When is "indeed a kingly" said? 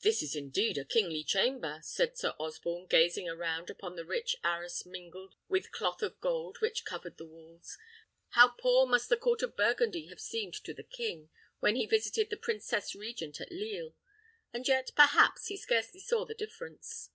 0.34-1.22